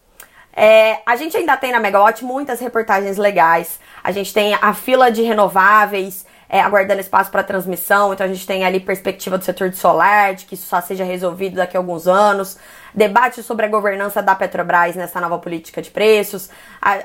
É, 0.60 1.02
a 1.06 1.16
gente 1.16 1.38
ainda 1.38 1.56
tem 1.56 1.72
na 1.72 1.80
Megawatt 1.80 2.26
muitas 2.26 2.60
reportagens 2.60 3.16
legais. 3.16 3.80
A 4.04 4.12
gente 4.12 4.34
tem 4.34 4.56
a 4.60 4.74
fila 4.74 5.12
de 5.12 5.22
renováveis 5.22 6.26
é, 6.50 6.60
aguardando 6.60 7.00
espaço 7.00 7.30
para 7.30 7.44
transmissão, 7.44 8.12
então 8.12 8.26
a 8.26 8.30
gente 8.30 8.48
tem 8.48 8.66
ali 8.66 8.80
perspectiva 8.80 9.38
do 9.38 9.44
setor 9.44 9.70
de 9.70 9.78
solar, 9.78 10.34
de 10.34 10.46
que 10.46 10.56
isso 10.56 10.66
só 10.66 10.82
seja 10.82 11.04
resolvido 11.04 11.58
daqui 11.58 11.78
a 11.78 11.80
alguns 11.80 12.08
anos 12.08 12.58
debate 12.94 13.44
sobre 13.44 13.66
a 13.66 13.70
governança 13.70 14.22
da 14.22 14.36
Petrobras 14.36 14.96
nessa 14.96 15.20
nova 15.22 15.38
política 15.40 15.82
de 15.82 15.90
preços, 15.90 16.50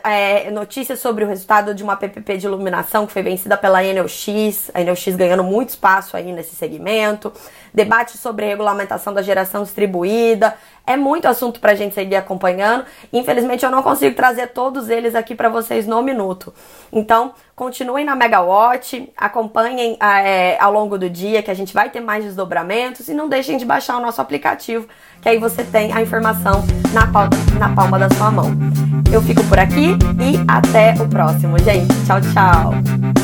é, 0.04 0.50
notícias 0.50 1.00
sobre 1.00 1.24
o 1.24 1.28
resultado 1.28 1.74
de 1.74 1.82
uma 1.82 1.96
PPP 1.96 2.38
de 2.38 2.46
iluminação 2.46 3.06
que 3.06 3.12
foi 3.12 3.22
vencida 3.22 3.56
pela 3.56 3.84
Enel 3.84 4.08
X, 4.08 4.70
a 4.74 4.80
Enel 4.80 4.96
X 4.96 5.16
ganhando 5.16 5.44
muito 5.44 5.70
espaço 5.70 6.16
aí 6.16 6.32
nesse 6.32 6.54
segmento, 6.54 7.32
debate 7.72 8.16
sobre 8.18 8.46
regulamentação 8.46 9.12
da 9.12 9.22
geração 9.22 9.62
distribuída, 9.62 10.54
é 10.86 10.96
muito 10.96 11.26
assunto 11.26 11.60
para 11.60 11.72
a 11.72 11.74
gente 11.74 11.94
seguir 11.94 12.16
acompanhando. 12.16 12.84
Infelizmente 13.12 13.64
eu 13.64 13.70
não 13.70 13.82
consigo 13.82 14.14
trazer 14.14 14.48
todos 14.48 14.90
eles 14.90 15.14
aqui 15.14 15.34
para 15.34 15.48
vocês 15.48 15.86
no 15.86 16.02
minuto. 16.02 16.52
Então, 16.92 17.32
continuem 17.54 18.04
na 18.04 18.16
Megawatt, 18.16 19.12
acompanhem 19.16 19.96
é, 20.00 20.58
ao 20.60 20.72
longo 20.72 20.98
do 20.98 21.08
dia 21.08 21.42
que 21.42 21.50
a 21.50 21.54
gente 21.54 21.72
vai 21.72 21.90
ter 21.90 22.00
mais 22.00 22.24
desdobramentos 22.24 23.08
e 23.08 23.14
não 23.14 23.28
deixem 23.28 23.56
de 23.56 23.64
baixar 23.64 23.96
o 23.96 24.00
nosso 24.00 24.20
aplicativo 24.20 24.88
que 25.22 25.28
aí 25.28 25.38
você 25.38 25.62
tem 25.62 25.92
a 25.92 26.02
informação 26.02 26.64
na 26.92 27.06
palma, 27.06 27.30
na 27.58 27.68
palma 27.68 27.98
da 27.98 28.08
sua 28.16 28.30
mão. 28.30 28.50
Eu 29.10 29.22
fico 29.22 29.42
por 29.44 29.58
aqui 29.58 29.96
e 30.20 30.44
até 30.48 31.00
o 31.00 31.08
próximo, 31.08 31.56
gente. 31.60 31.94
Tchau, 32.04 32.20
tchau! 32.20 33.21